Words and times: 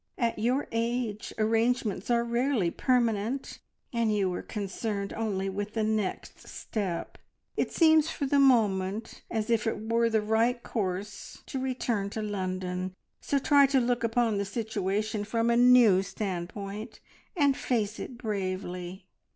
At 0.17 0.39
your 0.39 0.67
age 0.71 1.31
arrangements 1.37 2.09
are 2.09 2.23
rarely 2.23 2.71
`permanent,' 2.71 3.59
and 3.93 4.11
you 4.11 4.33
are 4.33 4.41
concerned 4.41 5.13
only 5.13 5.47
with 5.47 5.75
the 5.75 5.83
next 5.83 6.47
step. 6.47 7.19
It 7.55 7.71
seems 7.71 8.09
for 8.09 8.25
the 8.25 8.39
moment 8.39 9.21
as 9.29 9.51
if 9.51 9.67
it 9.67 9.77
were 9.91 10.09
the 10.09 10.19
right 10.23 10.63
course 10.63 11.43
to 11.45 11.59
return 11.61 12.09
to 12.09 12.23
London, 12.23 12.95
so 13.19 13.37
try 13.37 13.67
to 13.67 13.79
look 13.79 14.03
upon 14.03 14.39
the 14.39 14.45
situation 14.45 15.23
from 15.23 15.51
a 15.51 15.55
new 15.55 16.01
standpoint, 16.01 16.99
and 17.37 17.55
face 17.55 17.99
it 17.99 18.17
bravely. 18.17 19.05